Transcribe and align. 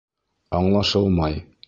—Аңлашылмай. 0.61 1.41